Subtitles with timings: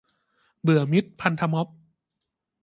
[0.61, 1.67] เบื่อมิตรพันธม็อบ